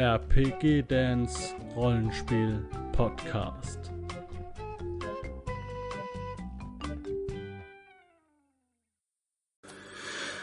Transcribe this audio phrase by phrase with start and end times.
[0.00, 3.78] RPG Dance Rollenspiel Podcast.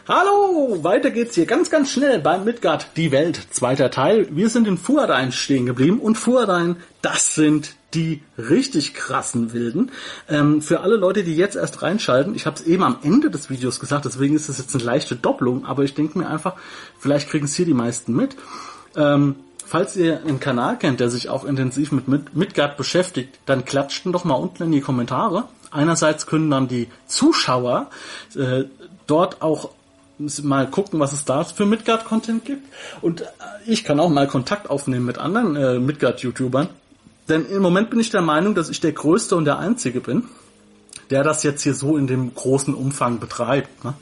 [0.07, 4.28] Hallo, weiter geht's hier ganz, ganz schnell beim Midgard, die Welt, zweiter Teil.
[4.30, 9.89] Wir sind in Fuhrdein stehen geblieben und Fuhrdein, das sind die richtig krassen Wilden.
[10.30, 13.50] Ähm, für alle Leute, die jetzt erst reinschalten, ich habe es eben am Ende des
[13.50, 16.58] Videos gesagt, deswegen ist es jetzt eine leichte Doppelung, aber ich denke mir einfach,
[17.00, 18.36] vielleicht kriegen es hier die meisten mit.
[18.96, 19.35] Ähm,
[19.67, 24.12] falls ihr einen Kanal kennt, der sich auch intensiv mit Midgard beschäftigt, dann klatscht ihn
[24.12, 25.45] doch mal unten in die Kommentare.
[25.71, 27.89] Einerseits können dann die Zuschauer
[28.35, 28.63] äh,
[29.05, 29.72] dort auch
[30.41, 32.67] mal gucken, was es da für Midgard-Content gibt.
[33.02, 33.25] Und äh,
[33.66, 36.70] ich kann auch mal Kontakt aufnehmen mit anderen äh, Midgard-YouTubern.
[37.27, 40.23] Denn im Moment bin ich der Meinung, dass ich der Größte und der Einzige bin,
[41.09, 43.84] der das jetzt hier so in dem großen Umfang betreibt.
[43.84, 43.94] Ne?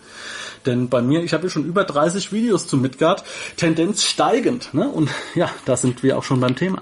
[0.65, 3.23] Denn bei mir, ich habe ja schon über 30 Videos zu Midgard,
[3.57, 4.73] Tendenz steigend.
[4.73, 4.87] Ne?
[4.87, 6.81] Und ja, da sind wir auch schon beim Thema.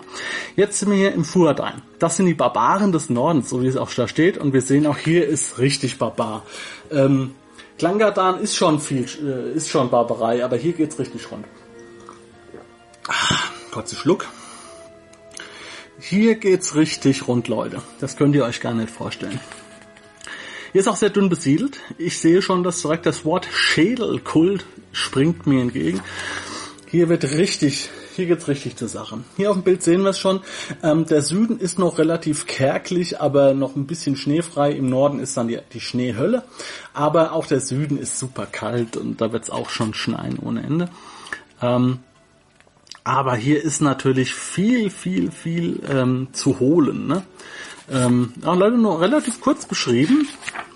[0.55, 1.81] Jetzt sind wir hier im Fuhrdein.
[1.99, 4.37] Das sind die Barbaren des Nordens, so wie es auch da steht.
[4.37, 6.43] Und wir sehen auch hier ist richtig Barbar.
[6.91, 7.35] Ähm,
[7.77, 11.45] Klangadan ist schon viel, äh, ist schon Barbarei, aber hier geht's richtig rund.
[13.07, 13.35] Ah,
[13.71, 14.25] kurzer Schluck.
[15.99, 17.81] Hier geht's richtig rund, Leute.
[17.99, 19.39] Das könnt ihr euch gar nicht vorstellen.
[20.73, 21.79] Hier ist auch sehr dünn besiedelt.
[21.97, 26.01] Ich sehe schon, dass direkt das Wort Schädelkult springt mir entgegen.
[26.89, 29.19] Hier wird richtig hier geht's richtig zur Sache.
[29.37, 30.41] Hier auf dem Bild sehen wir es schon.
[30.83, 34.71] Ähm, der Süden ist noch relativ kärglich, aber noch ein bisschen schneefrei.
[34.71, 36.43] Im Norden ist dann die, die Schneehölle.
[36.93, 40.89] Aber auch der Süden ist super kalt und da wird's auch schon schneien ohne Ende.
[41.61, 41.99] Ähm,
[43.03, 47.07] aber hier ist natürlich viel, viel, viel ähm, zu holen.
[47.07, 47.23] Ne?
[47.91, 50.27] Ähm, ja, leider nur relativ kurz beschrieben.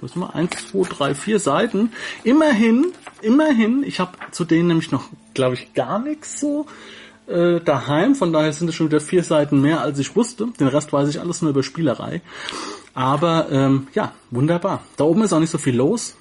[0.02, 1.92] Was mal eins, zwei, drei, vier Seiten.
[2.24, 2.88] Immerhin,
[3.22, 3.84] immerhin.
[3.84, 6.68] Ich habe zu denen nämlich noch, glaube ich, gar nichts so
[7.28, 8.16] äh, daheim.
[8.16, 10.48] Von daher sind es schon wieder vier Seiten mehr, als ich wusste.
[10.60, 12.22] Den Rest weiß ich alles nur über Spielerei.
[12.94, 14.84] Aber ähm, ja, wunderbar.
[14.98, 16.16] Da oben ist auch nicht so viel los.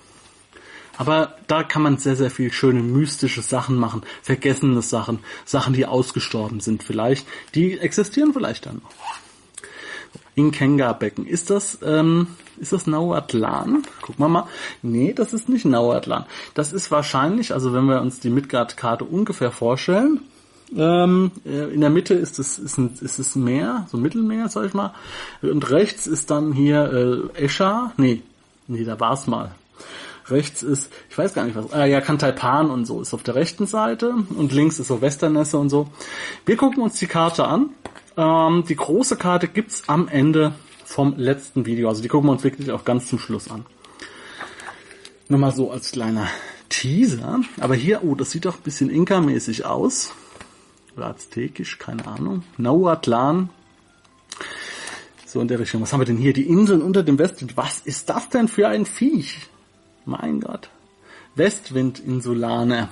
[0.99, 5.85] Aber da kann man sehr, sehr viel schöne mystische Sachen machen, vergessene Sachen, Sachen, die
[5.85, 7.27] ausgestorben sind vielleicht.
[7.55, 9.26] Die existieren vielleicht dann noch.
[10.37, 11.27] Inkenga-Becken.
[11.27, 13.83] Ist das, ähm, ist das Nauatlan?
[14.03, 14.47] Gucken wir mal.
[14.83, 16.27] Nee, das ist nicht Nauatlan.
[16.55, 20.21] Das ist wahrscheinlich, also wenn wir uns die Midgard-Karte ungefähr vorstellen,
[20.77, 24.67] ähm, äh, in der Mitte ist es ist, ein, ist es Meer, so Mittelmeer, sag
[24.67, 24.95] ich mal.
[25.43, 27.93] Und rechts ist dann hier äh, Escher.
[27.97, 28.23] Nee,
[28.67, 29.53] nee, da war's mal.
[30.29, 33.37] Rechts ist, ich weiß gar nicht was, ah ja, Kantaipan und so ist auf der
[33.37, 35.89] rechten Seite und links ist so Westernesse und so.
[36.45, 37.71] Wir gucken uns die Karte an.
[38.17, 40.55] Ähm, die große Karte gibt's am Ende
[40.85, 41.89] vom letzten Video.
[41.89, 43.67] Also die gucken wir uns wirklich auch ganz zum Schluss an.
[45.29, 46.29] Nur mal so als kleiner
[46.69, 47.41] Teaser.
[47.61, 50.13] Aber hier, oh, das sieht doch ein bisschen Inka-mäßig aus
[50.97, 52.43] oder aztekisch, keine Ahnung.
[52.57, 53.51] Nauatlan.
[55.27, 55.83] So in der Richtung.
[55.83, 56.33] Was haben wir denn hier?
[56.33, 57.57] Die Inseln unter dem Westwind.
[57.57, 59.49] Was ist das denn für ein Viech?
[60.05, 60.71] Mein Gott.
[61.35, 62.89] Westwind-Insulane.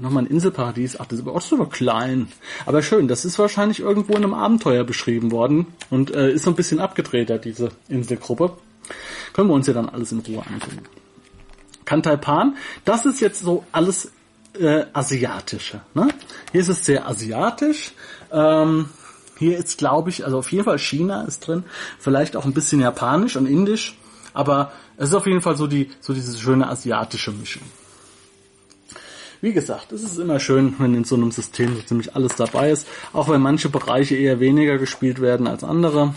[0.00, 0.98] Nochmal ein Inselparadies.
[0.98, 2.28] Ach, das ist aber auch so klein.
[2.64, 6.50] Aber schön, das ist wahrscheinlich irgendwo in einem Abenteuer beschrieben worden und äh, ist so
[6.50, 8.56] ein bisschen abgedrehter, diese Inselgruppe.
[9.32, 10.80] Können wir uns ja dann alles in Ruhe angucken.
[11.84, 14.12] Kantaipan, das ist jetzt so alles
[14.58, 15.80] äh, asiatische.
[15.94, 16.08] Ne?
[16.52, 17.92] Hier ist es sehr asiatisch.
[18.32, 18.88] Ähm,
[19.38, 21.64] hier ist, glaube ich, also auf jeden Fall China ist drin,
[21.98, 23.96] vielleicht auch ein bisschen japanisch und indisch,
[24.32, 27.62] aber es ist auf jeden Fall so die so diese schöne asiatische Mischung.
[29.40, 32.70] Wie gesagt, es ist immer schön, wenn in so einem System so ziemlich alles dabei
[32.70, 36.14] ist, auch wenn manche Bereiche eher weniger gespielt werden als andere.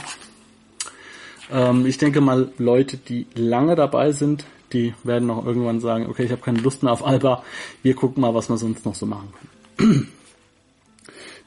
[1.52, 6.24] Ähm, ich denke mal, Leute, die lange dabei sind, die werden noch irgendwann sagen, okay,
[6.24, 7.44] ich habe keine Lust mehr auf Alba,
[7.81, 9.34] wir gucken mal, was wir sonst noch so machen
[9.78, 10.12] können.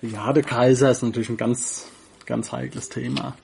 [0.02, 1.88] Der Jadekaiser ist natürlich ein ganz,
[2.26, 3.36] ganz heikles Thema.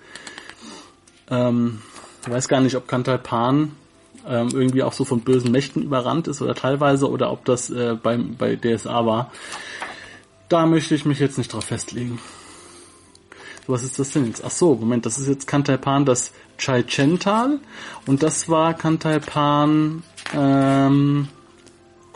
[1.31, 1.81] Ähm,
[2.22, 3.72] ich weiß gar nicht, ob Kantal Pan
[4.28, 7.97] ähm, irgendwie auch so von bösen Mächten überrannt ist oder teilweise oder ob das äh,
[8.00, 9.33] beim, bei DSA war.
[10.48, 12.19] Da möchte ich mich jetzt nicht drauf festlegen.
[13.66, 14.42] Was ist das denn jetzt?
[14.45, 17.60] Ach so, Moment, das ist jetzt Kantaipan das Chaichental
[18.07, 20.03] und das war Kantaipan
[20.34, 21.28] ähm,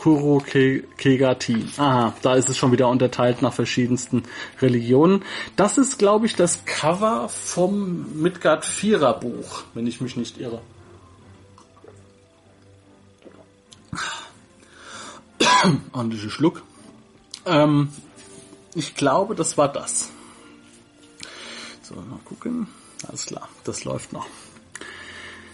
[0.03, 1.67] Kurokegati.
[1.77, 4.25] Aha, da ist es schon wieder unterteilt nach verschiedensten
[4.61, 5.23] Religionen.
[5.55, 10.61] Das ist, glaube ich, das Cover vom Midgard Vierer Buch, wenn ich mich nicht irre.
[15.93, 16.63] Ordentlicher Schluck.
[17.47, 17.89] Ähm,
[18.75, 20.11] ich glaube, das war das.
[21.83, 22.69] So, mal gucken.
[23.09, 24.27] Alles klar, das läuft noch.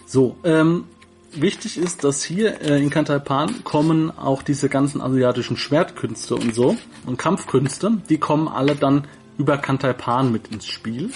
[0.06, 0.84] So, ähm,
[1.32, 6.76] wichtig ist, dass hier äh, in Kantaipan kommen auch diese ganzen asiatischen Schwertkünste und so
[7.06, 9.06] und Kampfkünste, die kommen alle dann
[9.38, 11.10] über Kantaipan mit ins Spiel.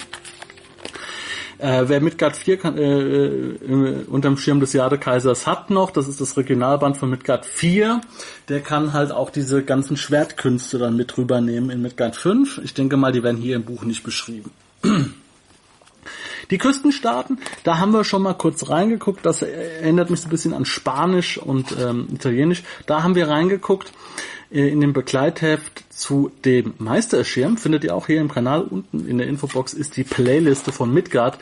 [1.63, 6.19] Äh, wer Midgard 4 kann, äh, äh, unterm Schirm des Jadekaisers hat noch, das ist
[6.19, 8.01] das Regionalband von Midgard 4,
[8.49, 12.59] der kann halt auch diese ganzen Schwertkünste dann mit rübernehmen in Midgard 5.
[12.65, 14.51] Ich denke mal, die werden hier im Buch nicht beschrieben.
[16.51, 19.25] Die Küstenstaaten, da haben wir schon mal kurz reingeguckt.
[19.25, 22.63] Das erinnert mich so ein bisschen an Spanisch und ähm, Italienisch.
[22.87, 23.93] Da haben wir reingeguckt
[24.51, 27.57] äh, in dem Begleitheft zu dem Meisterschirm.
[27.57, 28.61] Findet ihr auch hier im Kanal.
[28.61, 31.37] Unten in der Infobox ist die Playliste von Midgard,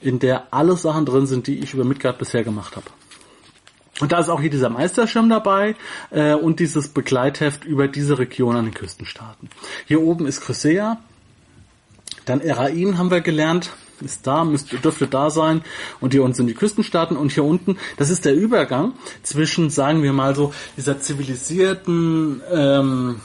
[0.00, 2.86] in der alle Sachen drin sind, die ich über Midgard bisher gemacht habe.
[4.00, 5.74] Und da ist auch hier dieser Meisterschirm dabei
[6.10, 9.50] äh, und dieses Begleitheft über diese Region an den Küstenstaaten.
[9.86, 10.98] Hier oben ist Chrysea,
[12.24, 15.62] dann Erain haben wir gelernt, ist da, müsste, dürfte da sein.
[16.00, 18.92] Und hier unten sind die Küstenstaaten und hier unten, das ist der Übergang
[19.22, 23.20] zwischen, sagen wir mal so, dieser zivilisierten, ähm,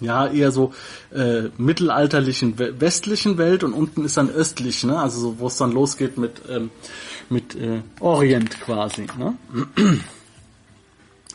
[0.00, 0.72] ja, eher so
[1.12, 4.98] äh, mittelalterlichen westlichen Welt und unten ist dann östlich, ne?
[4.98, 6.70] Also so, wo es dann losgeht mit, ähm,
[7.28, 9.06] mit äh, Orient quasi.
[9.18, 9.34] Ne?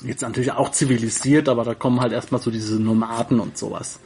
[0.04, 4.00] Jetzt natürlich auch zivilisiert, aber da kommen halt erstmal so diese Nomaden und sowas.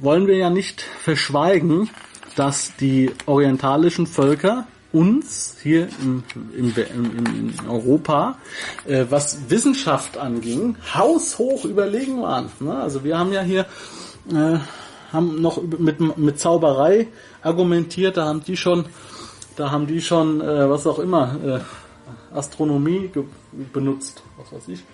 [0.00, 1.88] Wollen wir ja nicht verschweigen,
[2.36, 6.22] dass die orientalischen Völker uns hier im,
[6.56, 8.38] im, im, in Europa,
[8.86, 12.50] äh, was Wissenschaft anging, haushoch überlegen waren.
[12.60, 12.74] Ne?
[12.74, 13.66] Also wir haben ja hier
[14.32, 14.58] äh,
[15.12, 17.08] haben noch mit, mit Zauberei
[17.42, 18.86] argumentiert, da haben die schon,
[19.56, 23.10] da haben die schon, äh, was auch immer, äh, Astronomie
[23.72, 24.84] benutzt, was weiß ich.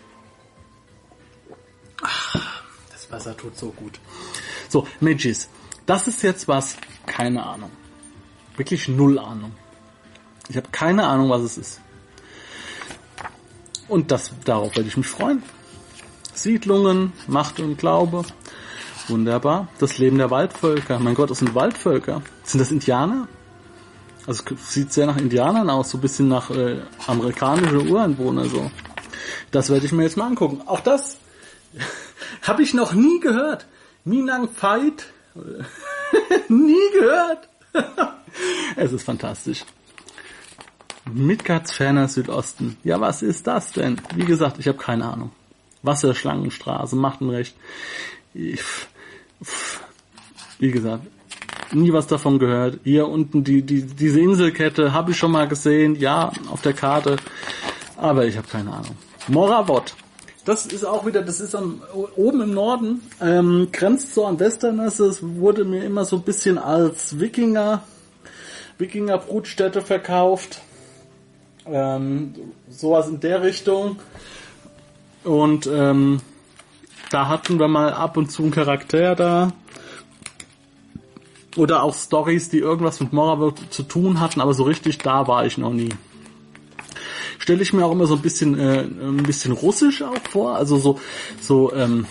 [2.02, 2.62] Ach,
[2.92, 3.98] das Wasser tut so gut.
[4.68, 5.48] So, Magis.
[5.86, 6.76] Das ist jetzt was,
[7.06, 7.70] keine Ahnung.
[8.56, 9.52] Wirklich null Ahnung.
[10.50, 11.80] Ich habe keine Ahnung, was es ist.
[13.86, 15.44] Und das, darauf werde ich mich freuen.
[16.34, 18.24] Siedlungen, Macht und Glaube.
[19.06, 19.68] Wunderbar.
[19.78, 20.98] Das Leben der Waldvölker.
[20.98, 22.22] Mein Gott, das sind Waldvölker.
[22.42, 23.28] Sind das Indianer?
[24.26, 28.70] Also sieht sehr nach Indianern aus, so ein bisschen nach äh, amerikanische Ureinwohner so.
[29.52, 30.62] Das werde ich mir jetzt mal angucken.
[30.66, 31.16] Auch das
[32.42, 33.66] habe ich noch nie gehört.
[34.04, 35.06] Minang Fight
[36.48, 37.48] Nie gehört.
[38.76, 39.64] es ist fantastisch.
[41.12, 42.76] Midgards ferner Südosten.
[42.84, 44.00] Ja, was ist das denn?
[44.14, 45.32] Wie gesagt, ich habe keine Ahnung.
[45.82, 47.56] Wasserschlangenstraße, macht ein Recht.
[48.34, 48.60] Ich,
[50.58, 51.04] wie gesagt,
[51.72, 52.80] nie was davon gehört.
[52.84, 57.16] Hier unten die, die diese Inselkette habe ich schon mal gesehen, ja, auf der Karte,
[57.96, 58.96] aber ich habe keine Ahnung.
[59.28, 59.94] Moravot
[60.44, 61.82] das ist auch wieder, das ist am,
[62.16, 64.98] oben im Norden, ähm, grenzt so an Westerners.
[64.98, 67.82] Es wurde mir immer so ein bisschen als Wikinger,
[68.78, 70.60] Wikinger-Brutstätte verkauft.
[71.70, 72.34] Ähm,
[72.68, 73.96] sowas in der Richtung.
[75.24, 76.20] Und ähm,
[77.10, 79.52] da hatten wir mal ab und zu einen Charakter da.
[81.56, 85.46] Oder auch Stories, die irgendwas mit Moraville zu tun hatten, aber so richtig da war
[85.46, 85.90] ich noch nie
[87.40, 90.54] stelle ich mir auch immer so ein bisschen äh, ein bisschen russisch auch vor.
[90.54, 91.00] Also so
[91.40, 92.06] so ähm,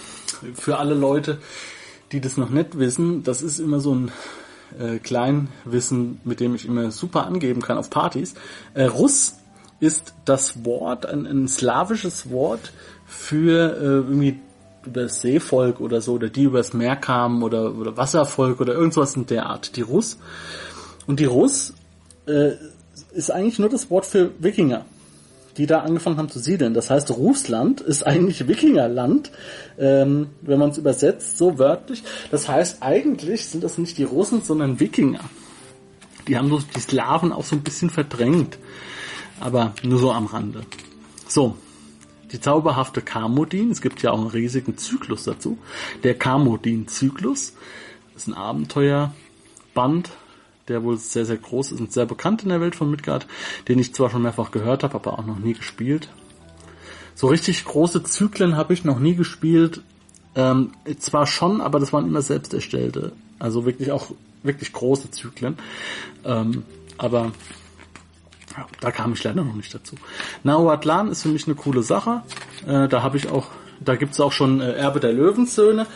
[0.53, 1.37] für alle Leute,
[2.11, 4.11] die das noch nicht wissen, das ist immer so ein
[4.77, 8.33] äh, Kleinwissen, mit dem ich immer super angeben kann auf Partys.
[8.73, 9.35] Äh, Russ
[9.79, 12.71] ist das Wort, ein, ein slawisches Wort
[13.05, 14.39] für äh, irgendwie
[14.85, 19.15] über das Seevolk oder so, oder die übers Meer kamen oder, oder Wasservolk oder irgendwas
[19.15, 20.17] in der Art, die Russ.
[21.07, 21.73] Und die Russ
[22.27, 22.51] äh,
[23.13, 24.85] ist eigentlich nur das Wort für Wikinger
[25.59, 26.73] die da angefangen haben zu siedeln.
[26.73, 29.29] Das heißt, Russland ist eigentlich Wikingerland,
[29.77, 32.01] ähm, wenn man es übersetzt, so wörtlich.
[32.31, 35.19] Das heißt, eigentlich sind das nicht die Russen, sondern Wikinger.
[36.29, 38.57] Die haben so die Slawen auch so ein bisschen verdrängt.
[39.39, 40.61] Aber nur so am Rande.
[41.27, 41.55] So.
[42.31, 45.57] Die zauberhafte Kamodin, es gibt ja auch einen riesigen Zyklus dazu.
[46.03, 47.53] Der Kamodin-Zyklus
[48.15, 50.11] ist ein Abenteuerband,
[50.67, 53.25] der wohl sehr, sehr groß ist und sehr bekannt in der Welt von Midgard,
[53.67, 56.09] den ich zwar schon mehrfach gehört habe, aber auch noch nie gespielt.
[57.15, 59.81] So richtig große Zyklen habe ich noch nie gespielt.
[60.35, 63.13] Ähm, zwar schon, aber das waren immer selbst erstellte.
[63.39, 64.11] Also wirklich auch
[64.43, 65.57] wirklich große Zyklen.
[66.23, 66.63] Ähm,
[66.97, 67.31] aber
[68.79, 69.95] da kam ich leider noch nicht dazu.
[70.43, 72.21] Nahuatlan ist für mich eine coole Sache.
[72.67, 73.47] Äh, da habe ich auch,
[73.79, 75.87] da gibt's auch schon äh, Erbe der Löwenzöhne.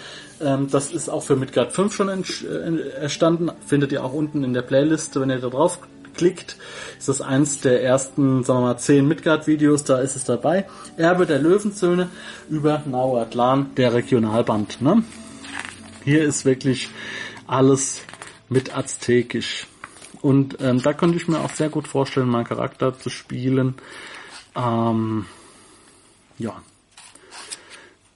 [0.41, 3.51] Ähm, das ist auch für Midgard 5 schon äh, erstanden.
[3.65, 5.79] Findet ihr auch unten in der Playlist, wenn ihr da drauf
[6.15, 6.57] klickt,
[6.97, 10.65] ist das eins der ersten, sagen wir mal, 10 Midgard-Videos, da ist es dabei.
[10.97, 12.09] Erbe der Löwenzöhne
[12.49, 14.81] über Nauatlan, der Regionalband.
[14.81, 15.03] Ne?
[16.03, 16.89] Hier ist wirklich
[17.47, 18.01] alles
[18.49, 19.67] mit Aztekisch.
[20.23, 23.75] Und ähm, da könnte ich mir auch sehr gut vorstellen, meinen Charakter zu spielen.
[24.55, 25.25] Ähm,
[26.39, 26.63] ja.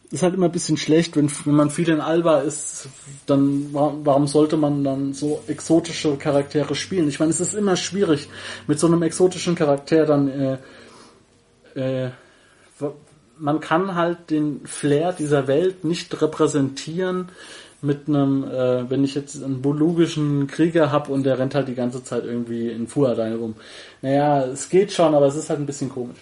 [0.09, 2.87] Ist halt immer ein bisschen schlecht, wenn, wenn man viel in Alba ist,
[3.25, 7.09] dann warum sollte man dann so exotische Charaktere spielen?
[7.09, 8.29] Ich meine, es ist immer schwierig,
[8.67, 10.29] mit so einem exotischen Charakter dann
[11.75, 12.11] äh, äh,
[13.37, 17.29] man kann halt den Flair dieser Welt nicht repräsentieren
[17.81, 21.75] mit einem, äh, wenn ich jetzt einen bolugischen Krieger habe und der rennt halt die
[21.75, 23.55] ganze Zeit irgendwie in Fuhrdeine rum.
[24.01, 26.17] Naja, es geht schon, aber es ist halt ein bisschen komisch.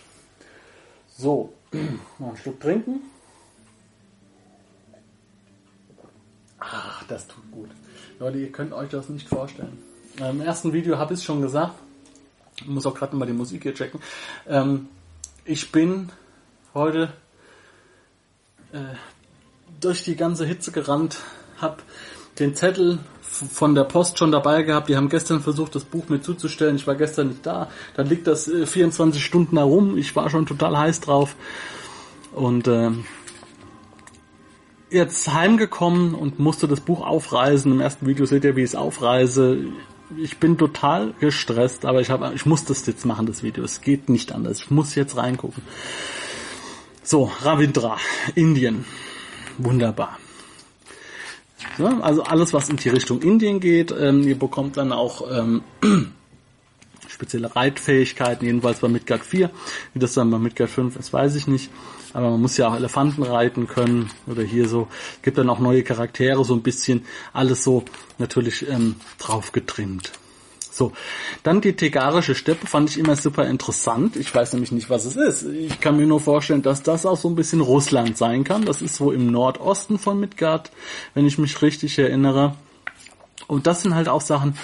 [1.18, 1.54] So,
[2.20, 3.02] noch einen Schluck trinken.
[6.60, 7.70] Ach, das tut gut.
[8.20, 9.78] Leute, ihr könnt euch das nicht vorstellen.
[10.18, 11.76] Im ersten Video habe ich es schon gesagt.
[12.58, 14.00] Ich muss auch gerade mal die Musik hier checken.
[14.48, 14.88] Ähm,
[15.44, 16.10] ich bin
[16.74, 17.14] heute
[18.72, 18.96] äh,
[19.80, 21.22] durch die ganze Hitze gerannt,
[21.58, 21.78] habe
[22.40, 24.90] den Zettel von der Post schon dabei gehabt.
[24.90, 26.76] Die haben gestern versucht, das Buch mir zuzustellen.
[26.76, 27.70] Ich war gestern nicht da.
[27.96, 29.98] Dann liegt das äh, 24 Stunden herum.
[29.98, 31.36] Ich war schon total heiß drauf.
[32.34, 32.92] Und äh,
[34.90, 37.72] jetzt heimgekommen und musste das Buch aufreißen.
[37.72, 39.66] Im ersten Video seht ihr, wie ich es aufreise.
[40.18, 43.64] Ich bin total gestresst, aber ich habe, ich muss das jetzt machen, das Video.
[43.64, 44.60] Es geht nicht anders.
[44.60, 45.64] Ich muss jetzt reingucken.
[47.04, 47.98] So, Ravindra,
[48.36, 48.86] Indien.
[49.58, 50.20] Wunderbar.
[51.78, 53.92] So, also alles, was in die Richtung Indien geht.
[53.92, 55.64] Ähm, ihr bekommt dann auch ähm,
[57.08, 59.50] spezielle Reitfähigkeiten, jedenfalls bei Midgard 4.
[59.94, 61.70] Wie das dann bei Midgard 5 ist, weiß ich nicht.
[62.14, 64.88] Aber man muss ja auch Elefanten reiten können oder hier so.
[65.22, 67.84] Gibt dann auch neue Charaktere, so ein bisschen alles so
[68.18, 70.14] natürlich ähm, drauf getrimmt.
[70.76, 70.92] So,
[71.44, 74.18] dann die Tegarische Steppe fand ich immer super interessant.
[74.18, 75.44] Ich weiß nämlich nicht, was es ist.
[75.44, 78.66] Ich kann mir nur vorstellen, dass das auch so ein bisschen Russland sein kann.
[78.66, 80.72] Das ist so im Nordosten von Midgard,
[81.14, 82.56] wenn ich mich richtig erinnere.
[83.48, 84.58] Und das sind halt auch Sachen,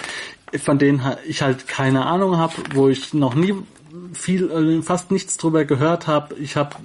[0.62, 3.54] von denen ich halt keine Ahnung habe, wo ich noch nie
[4.12, 6.34] viel, äh, fast nichts drüber gehört habe.
[6.34, 6.76] Ich habe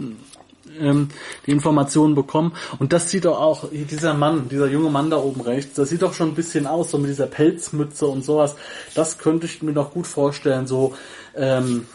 [0.80, 1.10] ähm,
[1.46, 2.54] die Informationen bekommen.
[2.80, 6.02] Und das sieht doch auch, dieser Mann, dieser junge Mann da oben rechts, das sieht
[6.02, 8.56] doch schon ein bisschen aus, so mit dieser Pelzmütze und sowas.
[8.96, 10.96] Das könnte ich mir noch gut vorstellen, so
[11.36, 11.86] ähm,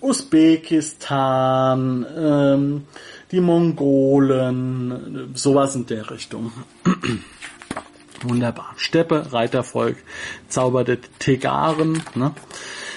[0.00, 2.84] Usbekistan, ähm,
[3.30, 6.52] die Mongolen, sowas in der Richtung.
[8.22, 8.74] Wunderbar.
[8.76, 9.96] Steppe, Reitervolk,
[10.48, 12.32] Zauber der Tegaren, ne?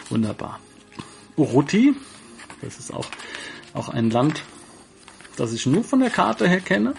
[0.10, 0.60] Wunderbar.
[1.36, 1.96] Uruti,
[2.62, 3.06] das ist auch,
[3.74, 4.44] auch ein Land,
[5.38, 6.94] das ich nur von der Karte her kenne.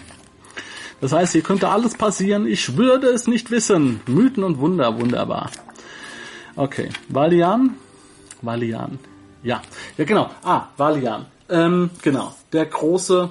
[1.01, 2.45] Das heißt, hier könnte alles passieren.
[2.45, 4.01] Ich würde es nicht wissen.
[4.07, 5.51] Mythen und Wunder, wunderbar.
[6.55, 7.75] Okay, Valian.
[8.41, 8.99] Valian.
[9.43, 9.61] Ja,
[9.97, 10.29] ja genau.
[10.43, 11.25] Ah, Valian.
[11.49, 12.35] Ähm, genau.
[12.51, 13.29] Der große,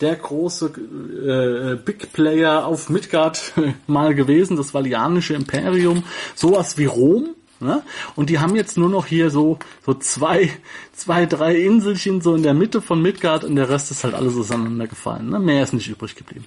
[0.00, 3.52] der große äh, Big Player auf Midgard
[3.86, 6.02] mal gewesen, das Valianische Imperium.
[6.34, 7.34] Sowas wie Rom.
[7.62, 7.82] Ne?
[8.16, 10.50] Und die haben jetzt nur noch hier so, so zwei,
[10.92, 14.36] zwei, drei Inselchen so in der Mitte von Midgard und der Rest ist halt alles
[14.36, 15.30] auseinandergefallen.
[15.30, 15.38] Ne?
[15.38, 16.46] Mehr ist nicht übrig geblieben.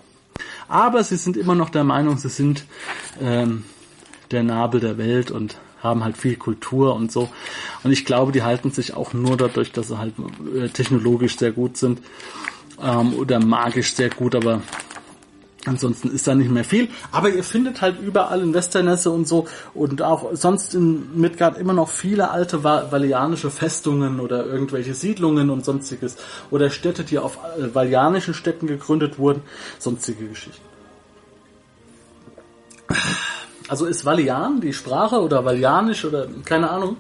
[0.68, 2.66] Aber sie sind immer noch der Meinung, sie sind
[3.22, 3.64] ähm,
[4.32, 7.30] der Nabel der Welt und haben halt viel Kultur und so.
[7.84, 10.14] Und ich glaube, die halten sich auch nur dadurch, dass sie halt
[10.56, 12.02] äh, technologisch sehr gut sind
[12.82, 14.62] ähm, oder magisch sehr gut, aber
[15.66, 16.90] Ansonsten ist da nicht mehr viel.
[17.12, 21.74] Aber ihr findet halt überall in Westernesse und so und auch sonst in Midgard immer
[21.74, 26.18] noch viele alte valianische Festungen oder irgendwelche Siedlungen und sonstiges.
[26.52, 29.42] Oder Städte, die auf äh, valianischen Städten gegründet wurden.
[29.80, 30.62] Sonstige Geschichten.
[33.68, 36.98] Also ist Valian die Sprache oder Valianisch oder keine Ahnung,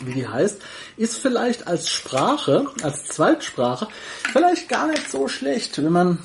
[0.00, 0.60] wie die heißt,
[0.96, 3.86] ist vielleicht als Sprache, als Zweitsprache,
[4.32, 6.18] vielleicht gar nicht so schlecht, wenn man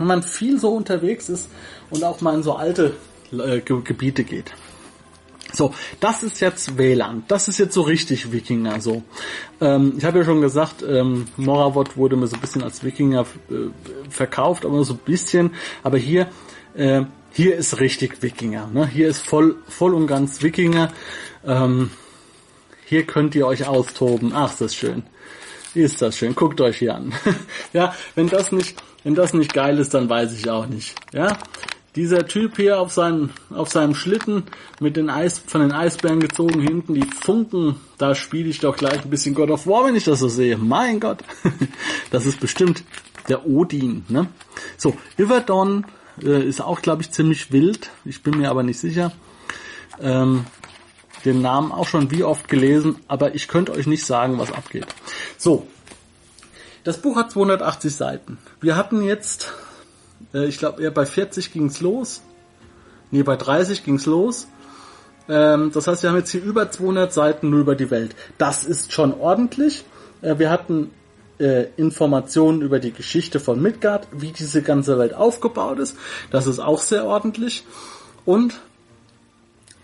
[0.00, 1.50] wenn man viel so unterwegs ist
[1.90, 2.94] und auch mal in so alte
[3.32, 4.50] äh, Gebiete geht.
[5.52, 7.24] So, das ist jetzt WLAN.
[7.28, 8.80] Das ist jetzt so richtig Wikinger.
[8.80, 9.02] So,
[9.60, 13.26] ähm, ich habe ja schon gesagt, ähm, Moravot wurde mir so ein bisschen als Wikinger
[13.50, 15.50] äh, verkauft, aber nur so ein bisschen.
[15.82, 16.28] Aber hier,
[16.74, 17.02] äh,
[17.32, 18.70] hier ist richtig Wikinger.
[18.72, 18.86] Ne?
[18.86, 20.92] Hier ist voll, voll und ganz Wikinger.
[21.44, 21.90] Ähm,
[22.86, 24.32] hier könnt ihr euch austoben.
[24.34, 25.02] Ach, ist das schön.
[25.74, 26.34] Ist das schön.
[26.34, 27.12] Guckt euch hier an.
[27.72, 30.94] ja, wenn das nicht wenn das nicht geil ist, dann weiß ich auch nicht.
[31.12, 31.38] Ja,
[31.96, 34.44] dieser Typ hier auf seinem, auf seinem Schlitten
[34.78, 39.02] mit den Eis, von den Eisbären gezogen hinten, die Funken, da spiele ich doch gleich
[39.02, 40.56] ein bisschen God of War, wenn ich das so sehe.
[40.56, 41.24] Mein Gott.
[42.10, 42.84] das ist bestimmt
[43.28, 44.28] der Odin, ne?
[44.76, 45.86] So, Iverdon
[46.22, 47.90] äh, ist auch, glaube ich, ziemlich wild.
[48.04, 49.12] Ich bin mir aber nicht sicher.
[50.00, 50.44] Ähm,
[51.24, 54.86] den Namen auch schon wie oft gelesen, aber ich könnte euch nicht sagen, was abgeht.
[55.38, 55.66] So,
[56.84, 58.38] das Buch hat 280 Seiten.
[58.60, 59.52] Wir hatten jetzt,
[60.32, 62.22] äh, ich glaube, eher bei 40 ging's los.
[63.10, 64.46] Nee, bei 30 ging's los.
[65.28, 68.16] Ähm, das heißt, wir haben jetzt hier über 200 Seiten nur über die Welt.
[68.38, 69.84] Das ist schon ordentlich.
[70.22, 70.90] Äh, wir hatten
[71.38, 75.96] äh, Informationen über die Geschichte von Midgard, wie diese ganze Welt aufgebaut ist.
[76.30, 77.64] Das ist auch sehr ordentlich.
[78.24, 78.60] Und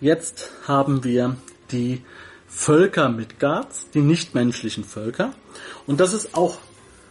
[0.01, 1.37] jetzt haben wir
[1.71, 2.03] die
[2.49, 5.33] Völker Midgards, die nichtmenschlichen Völker.
[5.87, 6.59] Und das ist auch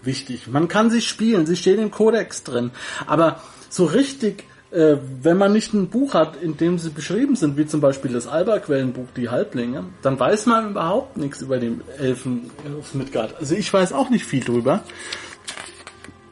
[0.01, 0.47] wichtig.
[0.47, 2.71] Man kann sie spielen, sie stehen im Kodex drin.
[3.05, 7.55] Aber so richtig äh, wenn man nicht ein Buch hat, in dem sie beschrieben sind,
[7.55, 12.51] wie zum Beispiel das Alba-Quellenbuch Die Halblinge, dann weiß man überhaupt nichts über den Elfen
[12.77, 13.37] aus Midgard.
[13.37, 14.83] Also ich weiß auch nicht viel drüber.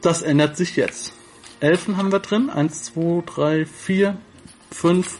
[0.02, 1.12] Das ändert sich jetzt.
[1.60, 2.50] Elfen haben wir drin.
[2.50, 4.18] Eins, zwei, drei, vier,
[4.70, 5.18] fünf,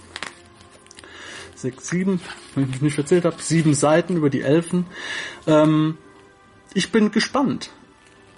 [1.64, 2.20] sechs, sieben,
[2.54, 3.36] wenn ich mich nicht erzählt habe.
[3.40, 4.86] Sieben Seiten über die Elfen.
[5.46, 5.98] Ähm,
[6.74, 7.70] ich bin gespannt.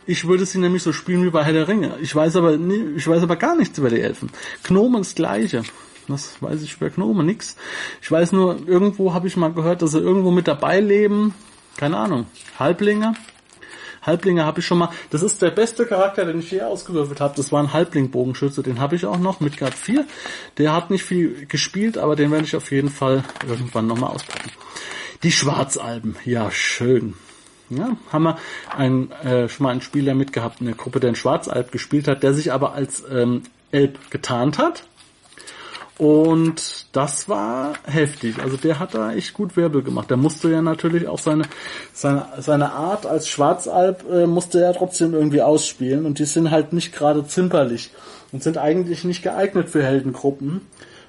[0.06, 1.98] Ich würde sie nämlich so spielen wie bei Herr der Ringe.
[2.00, 4.30] Ich weiß aber, ich weiß aber gar nichts über die Elfen.
[4.62, 5.64] Gnomen das Gleiche.
[6.06, 7.24] Was weiß ich über Gnome?
[7.24, 7.56] Nix.
[8.00, 11.34] Ich weiß nur, irgendwo habe ich mal gehört, dass sie irgendwo mit dabei leben.
[11.76, 12.26] Keine Ahnung.
[12.60, 13.14] Halblinge.
[14.06, 14.90] Halblinge habe ich schon mal.
[15.10, 17.34] Das ist der beste Charakter, den ich je ausgewürfelt habe.
[17.36, 18.62] Das war ein Halbling-Bogenschütze.
[18.62, 20.04] Den habe ich auch noch mit Grad 4.
[20.58, 24.50] Der hat nicht viel gespielt, aber den werde ich auf jeden Fall irgendwann nochmal auspacken.
[25.22, 26.16] Die Schwarzalben.
[26.24, 27.14] Ja, schön.
[27.68, 28.38] Ja, haben wir
[28.76, 32.22] einen, äh, schon mal einen Spieler mitgehabt in der Gruppe, der in Schwarzalb gespielt hat,
[32.22, 34.84] der sich aber als ähm, Elb getarnt hat.
[35.98, 38.38] Und das war heftig.
[38.38, 40.10] Also der hat da echt gut Wirbel gemacht.
[40.10, 41.44] Der musste ja natürlich auch seine,
[41.94, 46.04] seine, seine Art als Schwarzalb äh, musste er trotzdem irgendwie ausspielen.
[46.04, 47.90] Und die sind halt nicht gerade zimperlich
[48.32, 50.60] und sind eigentlich nicht geeignet für Heldengruppen.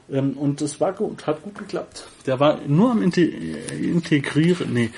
[0.10, 2.08] Ähm, und das war gut, hat gut geklappt.
[2.26, 4.92] Der war nur am Integrieren, nee,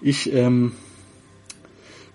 [0.00, 0.72] ich, ähm,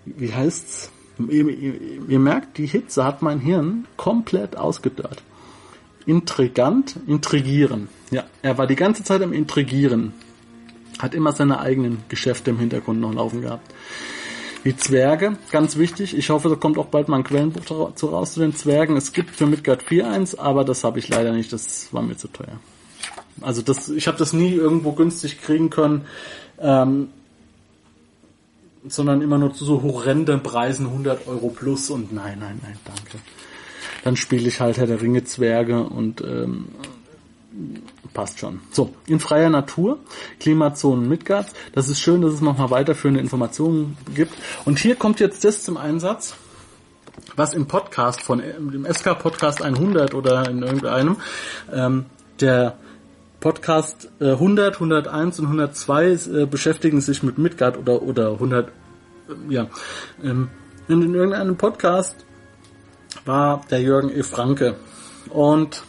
[0.04, 0.90] wie heißt's?
[1.18, 1.74] Ihr, ihr,
[2.08, 5.22] ihr merkt, die Hitze hat mein Hirn komplett ausgedörrt.
[6.06, 7.88] Intrigant, intrigieren.
[8.10, 10.12] Ja, er war die ganze Zeit am Intrigieren.
[10.98, 13.72] Hat immer seine eigenen Geschäfte im Hintergrund noch laufen gehabt.
[14.64, 16.16] Die Zwerge, ganz wichtig.
[16.16, 18.96] Ich hoffe, da kommt auch bald mal ein Quellenbuch zu raus zu den Zwergen.
[18.96, 21.52] Es gibt für Midgard 4 eins, aber das habe ich leider nicht.
[21.52, 22.58] Das war mir zu teuer.
[23.40, 26.06] Also das, ich habe das nie irgendwo günstig kriegen können,
[26.58, 27.08] ähm,
[28.86, 33.18] sondern immer nur zu so horrenden Preisen 100 Euro plus und nein, nein, nein, danke.
[34.02, 36.68] Dann spiele ich halt Herr der Ringe Zwerge und ähm,
[38.12, 38.60] passt schon.
[38.70, 39.98] So, in freier Natur,
[40.40, 41.46] Klimazonen Midgard.
[41.72, 44.34] Das ist schön, dass es nochmal weiterführende Informationen gibt.
[44.64, 46.34] Und hier kommt jetzt das zum Einsatz,
[47.36, 51.16] was im Podcast von, im SK Podcast 100 oder in irgendeinem,
[51.72, 52.06] ähm,
[52.40, 52.76] der
[53.44, 58.72] Podcast äh, 100, 101 und 102 äh, beschäftigen sich mit Midgard oder, oder 100, äh,
[59.50, 59.66] ja.
[60.22, 60.48] Ähm,
[60.88, 62.24] in, in irgendeinem Podcast
[63.26, 64.22] war der Jürgen E.
[64.22, 64.76] Franke
[65.28, 65.82] und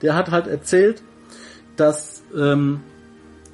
[0.00, 1.02] der hat halt erzählt,
[1.76, 2.80] dass ähm,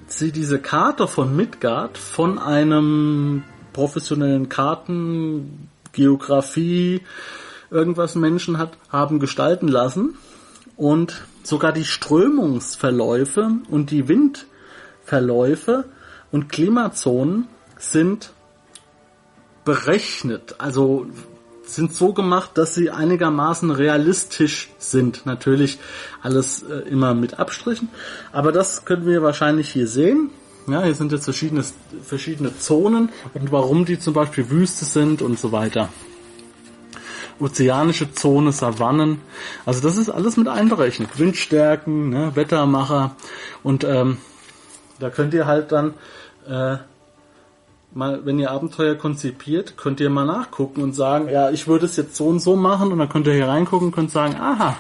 [0.07, 7.02] sie diese Karte von Midgard von einem professionellen Karten, Geografie,
[7.72, 10.14] irgendwas Menschen hat, haben gestalten lassen
[10.76, 15.85] und sogar die Strömungsverläufe und die Windverläufe
[16.33, 18.33] und Klimazonen sind
[19.64, 21.07] berechnet, also
[21.64, 25.24] sind so gemacht, dass sie einigermaßen realistisch sind.
[25.24, 25.78] Natürlich
[26.22, 27.88] alles äh, immer mit Abstrichen,
[28.33, 30.30] aber das können wir wahrscheinlich hier sehen.
[30.66, 31.64] Ja, hier sind jetzt verschiedene,
[32.02, 35.90] verschiedene Zonen und warum die zum Beispiel Wüste sind und so weiter
[37.40, 39.20] ozeanische Zone, Savannen.
[39.66, 41.18] Also das ist alles mit einberechnet.
[41.18, 43.16] Windstärken, ne, Wettermacher
[43.62, 44.18] und ähm,
[45.01, 45.94] da könnt ihr halt dann
[46.49, 46.77] äh,
[47.92, 51.97] mal, wenn ihr Abenteuer konzipiert, könnt ihr mal nachgucken und sagen, ja, ich würde es
[51.97, 54.77] jetzt so und so machen und dann könnt ihr hier reingucken und könnt sagen, aha,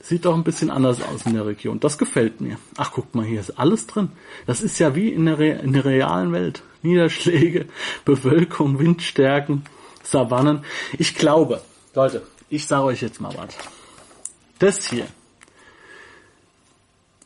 [0.00, 1.80] sieht doch ein bisschen anders aus in der Region.
[1.80, 2.58] Das gefällt mir.
[2.76, 4.10] Ach, guckt mal, hier ist alles drin.
[4.46, 6.62] Das ist ja wie in der, Re in der realen Welt.
[6.82, 7.66] Niederschläge,
[8.04, 9.64] Bewölkung, Windstärken,
[10.10, 10.64] Savannen.
[10.98, 11.60] Ich glaube,
[11.94, 13.54] Leute, ich sage euch jetzt mal was.
[14.58, 15.06] Das hier,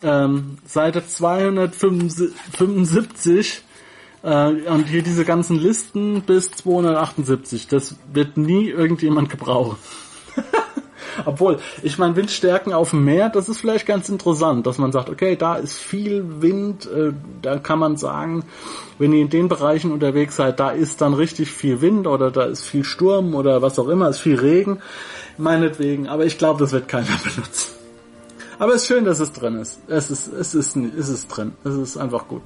[0.02, 3.62] ähm, Seite 275
[4.22, 9.76] äh, und hier diese ganzen Listen bis 278, das wird nie irgendjemand gebrauchen.
[11.24, 15.10] Obwohl, ich meine, Windstärken auf dem Meer, das ist vielleicht ganz interessant, dass man sagt,
[15.10, 18.44] okay, da ist viel Wind, äh, da kann man sagen,
[18.98, 22.44] wenn ihr in den Bereichen unterwegs seid, da ist dann richtig viel Wind oder da
[22.44, 24.80] ist viel Sturm oder was auch immer, ist viel Regen,
[25.38, 27.80] meinetwegen, aber ich glaube, das wird keiner benutzen.
[28.60, 29.80] Aber es ist schön, dass es drin ist.
[29.88, 31.54] Es ist, es ist, es ist drin.
[31.64, 32.42] Es ist einfach gut.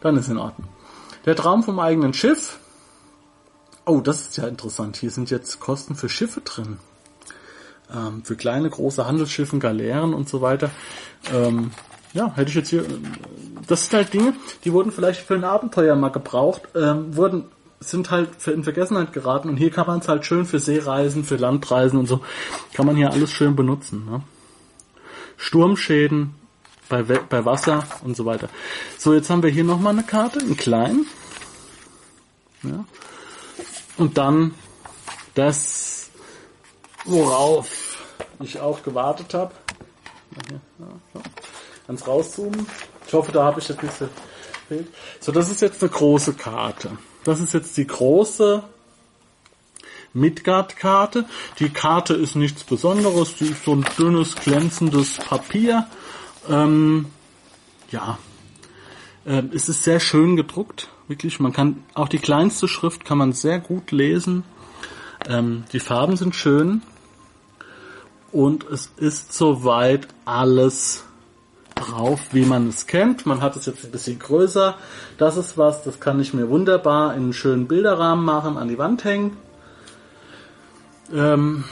[0.00, 0.68] Dann ist in Ordnung.
[1.26, 2.60] Der Traum vom eigenen Schiff.
[3.84, 4.96] Oh, das ist ja interessant.
[4.96, 6.78] Hier sind jetzt Kosten für Schiffe drin.
[7.94, 10.70] Ähm, für kleine, große Handelsschiffen, Galeeren und so weiter.
[11.32, 11.70] Ähm,
[12.12, 12.84] ja, hätte ich jetzt hier,
[13.66, 17.44] das sind halt Dinge, die wurden vielleicht für ein Abenteuer mal gebraucht, ähm, wurden,
[17.78, 21.36] sind halt in Vergessenheit geraten und hier kann man es halt schön für Seereisen, für
[21.36, 22.20] Landreisen und so,
[22.74, 24.04] kann man hier alles schön benutzen.
[24.06, 24.22] Ne?
[25.36, 26.34] Sturmschäden
[26.88, 28.48] bei, bei Wasser und so weiter.
[28.98, 31.06] So, jetzt haben wir hier nochmal eine Karte, in klein.
[32.62, 32.84] Ja.
[33.96, 34.54] Und dann
[35.34, 35.99] das,
[37.04, 37.98] worauf
[38.40, 39.52] ich auch gewartet habe.
[41.86, 42.66] Ganz rauszoomen.
[43.06, 44.08] Ich hoffe, da habe ich das nicht so
[45.20, 46.96] So, das ist jetzt eine große Karte.
[47.24, 48.62] Das ist jetzt die große
[50.12, 51.26] Midgard-Karte.
[51.58, 53.36] Die Karte ist nichts Besonderes.
[53.36, 55.86] Die ist so ein dünnes, glänzendes Papier.
[56.48, 57.06] Ähm,
[57.90, 58.18] ja,
[59.26, 60.88] ähm, es ist sehr schön gedruckt.
[61.08, 64.44] Wirklich, man kann auch die kleinste Schrift kann man sehr gut lesen.
[65.28, 66.82] Ähm, die Farben sind schön
[68.32, 71.04] und es ist soweit alles
[71.74, 73.26] drauf, wie man es kennt.
[73.26, 74.76] Man hat es jetzt ein bisschen größer.
[75.18, 78.78] Das ist was, das kann ich mir wunderbar in einen schönen Bilderrahmen machen, an die
[78.78, 79.36] Wand hängen.
[81.12, 81.64] Ähm,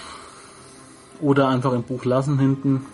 [1.21, 2.87] oder einfach im Buch lassen hinten.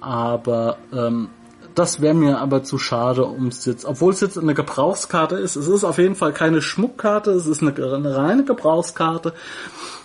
[0.00, 1.30] Aber ähm,
[1.74, 5.56] das wäre mir aber zu schade, um es jetzt, obwohl es jetzt eine Gebrauchskarte ist,
[5.56, 9.34] es ist auf jeden Fall keine Schmuckkarte, es ist eine, eine reine Gebrauchskarte.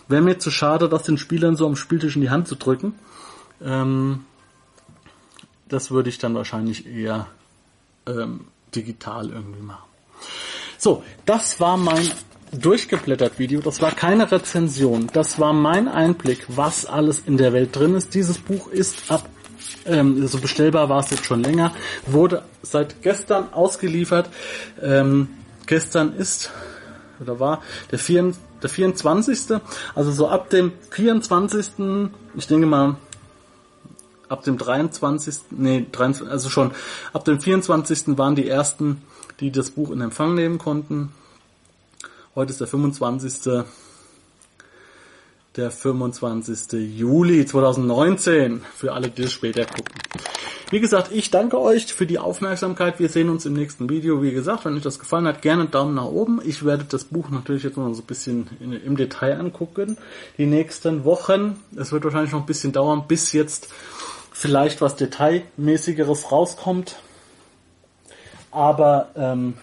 [0.07, 2.95] Wäre mir zu schade, das den Spielern so am Spieltisch in die Hand zu drücken.
[3.63, 4.25] Ähm,
[5.67, 7.27] das würde ich dann wahrscheinlich eher
[8.07, 9.87] ähm, digital irgendwie machen.
[10.77, 12.09] So, das war mein
[12.51, 13.61] durchgeblättert Video.
[13.61, 15.07] Das war keine Rezension.
[15.13, 18.15] Das war mein Einblick, was alles in der Welt drin ist.
[18.15, 19.29] Dieses Buch ist ab
[19.85, 21.73] ähm, so bestellbar war es jetzt schon länger,
[22.05, 24.29] wurde seit gestern ausgeliefert.
[24.81, 25.29] Ähm,
[25.65, 26.51] gestern ist
[27.19, 29.59] oder war der, 4, der 24.
[29.95, 32.11] Also so ab dem 24.
[32.35, 32.95] Ich denke mal
[34.29, 35.35] ab dem 23.
[35.51, 36.71] Nee, 23, also schon
[37.13, 38.17] ab dem 24.
[38.17, 39.01] waren die ersten,
[39.39, 41.11] die das Buch in Empfang nehmen konnten.
[42.35, 43.65] Heute ist der 25
[45.59, 46.97] der 25.
[46.97, 49.93] Juli 2019 für alle, die es später gucken.
[50.71, 52.99] Wie gesagt, ich danke euch für die Aufmerksamkeit.
[52.99, 54.21] Wir sehen uns im nächsten Video.
[54.21, 56.39] Wie gesagt, wenn euch das gefallen hat, gerne einen Daumen nach oben.
[56.45, 59.97] Ich werde das Buch natürlich jetzt noch so ein bisschen in, im Detail angucken.
[60.37, 61.59] Die nächsten Wochen.
[61.75, 63.67] Es wird wahrscheinlich noch ein bisschen dauern, bis jetzt
[64.31, 66.95] vielleicht was Detailmäßigeres rauskommt.
[68.51, 69.55] Aber ähm,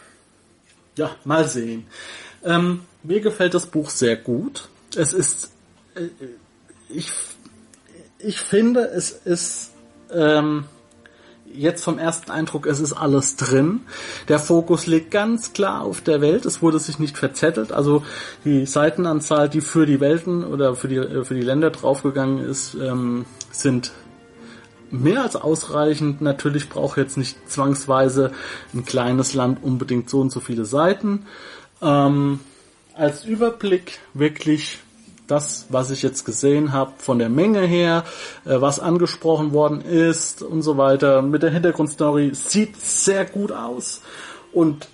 [0.96, 1.86] ja, mal sehen.
[2.44, 4.68] Ähm, mir gefällt das Buch sehr gut.
[4.94, 5.55] Es ist
[6.88, 7.10] ich,
[8.18, 9.72] ich finde, es ist
[10.12, 10.64] ähm,
[11.52, 13.80] jetzt vom ersten Eindruck, es ist alles drin.
[14.28, 16.44] Der Fokus liegt ganz klar auf der Welt.
[16.46, 17.72] Es wurde sich nicht verzettelt.
[17.72, 18.02] Also
[18.44, 23.24] die Seitenanzahl, die für die Welten oder für die, für die Länder draufgegangen ist, ähm,
[23.50, 23.92] sind
[24.90, 26.20] mehr als ausreichend.
[26.20, 28.32] Natürlich braucht jetzt nicht zwangsweise
[28.74, 31.26] ein kleines Land unbedingt so und so viele Seiten.
[31.82, 32.40] Ähm,
[32.94, 34.78] als Überblick wirklich
[35.26, 38.04] das, was ich jetzt gesehen habe, von der Menge her,
[38.44, 44.02] äh, was angesprochen worden ist und so weiter, mit der Hintergrundstory, sieht sehr gut aus
[44.52, 44.88] und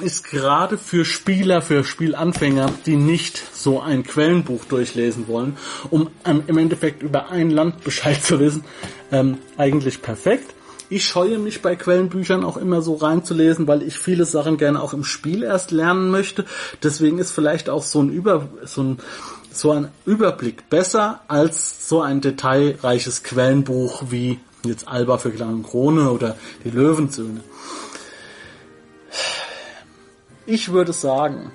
[0.00, 5.58] ist gerade für Spieler, für Spielanfänger, die nicht so ein Quellenbuch durchlesen wollen,
[5.90, 8.64] um im Endeffekt über ein Land Bescheid zu wissen,
[9.12, 10.54] ähm, eigentlich perfekt.
[10.92, 14.92] Ich scheue mich bei Quellenbüchern auch immer so reinzulesen, weil ich viele Sachen gerne auch
[14.92, 16.44] im Spiel erst lernen möchte.
[16.82, 18.98] Deswegen ist vielleicht auch so ein Über, so ein
[19.52, 26.10] so ein Überblick besser als so ein detailreiches Quellenbuch wie jetzt Alba für Clan Krone
[26.10, 27.40] oder die Löwenzöhne.
[30.46, 31.52] Ich würde sagen,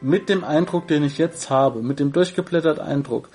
[0.00, 3.28] mit dem Eindruck, den ich jetzt habe, mit dem durchgeblättert Eindruck,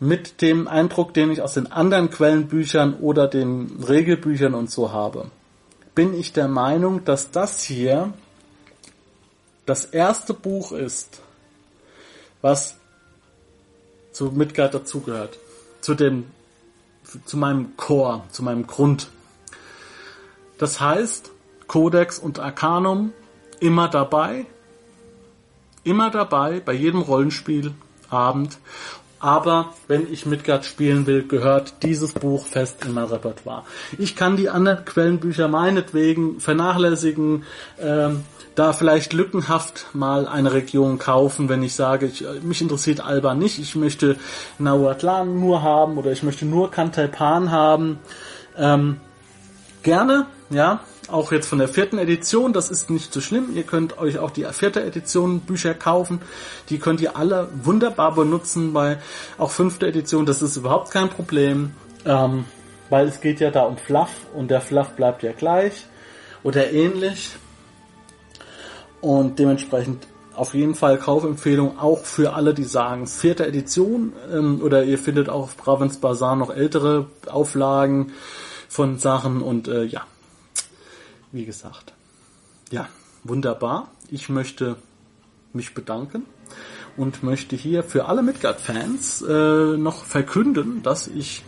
[0.00, 5.30] mit dem Eindruck, den ich aus den anderen Quellenbüchern oder den Regelbüchern und so habe,
[5.94, 8.12] bin ich der Meinung, dass das hier
[9.66, 11.20] das erste Buch ist,
[12.42, 12.76] was
[14.12, 15.38] zu Midgard dazugehört.
[15.80, 16.26] Zu dem,
[17.24, 19.08] zu meinem Core, zu meinem Grund.
[20.58, 21.30] Das heißt,
[21.66, 23.12] Codex und Arcanum
[23.58, 24.46] immer dabei,
[25.84, 28.58] immer dabei, bei jedem Rollenspielabend.
[29.18, 33.64] Aber wenn ich Midgard spielen will, gehört dieses Buch fest in mein Repertoire.
[33.96, 37.44] Ich kann die anderen Quellenbücher meinetwegen vernachlässigen,
[37.78, 43.34] ähm, da vielleicht lückenhaft mal eine Region kaufen, wenn ich sage, ich, mich interessiert Alba
[43.34, 44.16] nicht, ich möchte
[44.58, 47.98] Nahuatlan nur haben oder ich möchte nur Kantaipan haben.
[48.56, 49.00] Ähm,
[49.82, 53.50] gerne, ja, auch jetzt von der vierten Edition, das ist nicht so schlimm.
[53.54, 56.20] Ihr könnt euch auch die vierte Edition Bücher kaufen.
[56.70, 58.98] Die könnt ihr alle wunderbar benutzen bei
[59.36, 60.26] auch fünfte Edition.
[60.26, 61.72] Das ist überhaupt kein Problem,
[62.06, 62.44] ähm,
[62.88, 65.86] weil es geht ja da um Fluff und der Fluff bleibt ja gleich
[66.42, 67.30] oder ähnlich.
[69.02, 74.82] Und dementsprechend auf jeden Fall Kaufempfehlung auch für alle, die sagen vierte Edition ähm, oder
[74.84, 78.12] ihr findet auch auf Bravens Bazaar noch ältere Auflagen
[78.68, 80.06] von Sachen und äh, ja,
[81.32, 81.92] wie gesagt,
[82.70, 82.88] ja,
[83.24, 83.90] wunderbar.
[84.10, 84.76] Ich möchte
[85.52, 86.24] mich bedanken
[86.96, 91.44] und möchte hier für alle Midgard-Fans äh, noch verkünden, dass ich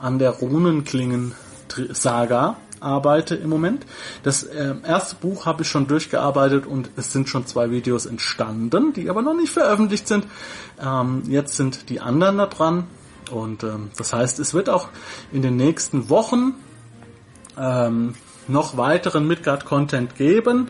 [0.00, 3.86] an der Runenklingen-Saga arbeite im Moment.
[4.22, 8.92] Das äh, erste Buch habe ich schon durchgearbeitet und es sind schon zwei Videos entstanden,
[8.92, 10.26] die aber noch nicht veröffentlicht sind.
[10.80, 12.84] Ähm, jetzt sind die anderen da dran
[13.30, 14.88] und ähm, das heißt, es wird auch
[15.32, 16.54] in den nächsten Wochen
[17.58, 18.14] ähm,
[18.48, 20.68] noch weiteren Midgard-Content geben.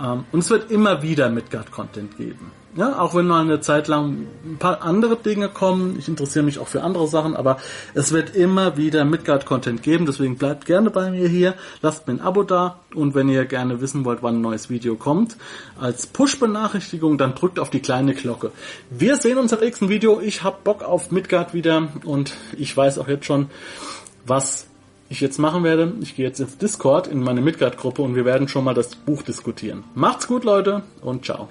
[0.00, 2.61] Ähm, und es wird immer wieder Midgard-Content geben.
[2.74, 5.96] Ja, auch wenn mal eine Zeit lang ein paar andere Dinge kommen.
[5.98, 7.58] Ich interessiere mich auch für andere Sachen, aber
[7.92, 10.06] es wird immer wieder Midgard-Content geben.
[10.06, 11.54] Deswegen bleibt gerne bei mir hier.
[11.82, 12.78] Lasst mir ein Abo da.
[12.94, 15.36] Und wenn ihr gerne wissen wollt, wann ein neues Video kommt,
[15.78, 18.52] als Push-Benachrichtigung, dann drückt auf die kleine Glocke.
[18.88, 20.20] Wir sehen uns im nächsten Video.
[20.22, 23.50] Ich hab Bock auf Midgard wieder und ich weiß auch jetzt schon,
[24.24, 24.66] was
[25.10, 25.92] ich jetzt machen werde.
[26.00, 29.20] Ich gehe jetzt ins Discord in meine Midgard-Gruppe und wir werden schon mal das Buch
[29.20, 29.84] diskutieren.
[29.94, 31.50] Macht's gut, Leute, und ciao.